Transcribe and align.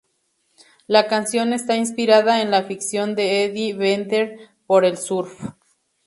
La 0.87 1.05
canción 1.07 1.53
está 1.53 1.75
inspirada 1.75 2.41
en 2.41 2.49
la 2.49 2.57
afición 2.57 3.13
de 3.13 3.43
Eddie 3.45 3.75
Vedder 3.75 4.49
por 4.65 4.83
el 4.83 4.97
surf. 4.97 5.39